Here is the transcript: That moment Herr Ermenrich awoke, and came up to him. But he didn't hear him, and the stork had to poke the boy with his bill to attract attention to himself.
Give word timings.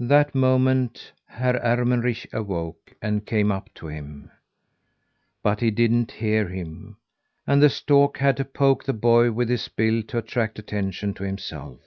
That 0.00 0.34
moment 0.34 1.12
Herr 1.28 1.58
Ermenrich 1.62 2.26
awoke, 2.32 2.94
and 3.00 3.24
came 3.24 3.52
up 3.52 3.72
to 3.74 3.86
him. 3.86 4.32
But 5.44 5.60
he 5.60 5.70
didn't 5.70 6.10
hear 6.10 6.48
him, 6.48 6.96
and 7.46 7.62
the 7.62 7.70
stork 7.70 8.18
had 8.18 8.36
to 8.38 8.44
poke 8.44 8.82
the 8.82 8.92
boy 8.92 9.30
with 9.30 9.48
his 9.48 9.68
bill 9.68 10.02
to 10.08 10.18
attract 10.18 10.58
attention 10.58 11.14
to 11.14 11.22
himself. 11.22 11.78